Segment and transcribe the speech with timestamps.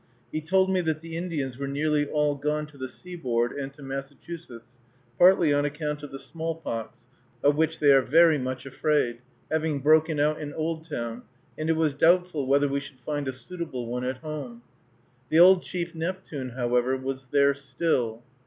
[0.31, 3.83] He told me that the Indians were nearly all gone to the seaboard and to
[3.83, 4.73] Massachusetts,
[5.19, 7.05] partly on account of the smallpox
[7.43, 9.19] of which they are very much afraid
[9.51, 11.21] having broken out in Oldtown,
[11.55, 14.63] and it was doubtful whether we should find a suitable one at home.
[15.29, 18.23] The old chief Neptune, however, was there still.